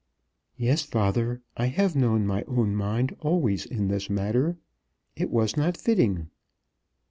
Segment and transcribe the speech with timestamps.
[0.57, 4.57] "Yes, father; I have known my own mind always in this matter.
[5.15, 6.31] It was not fitting."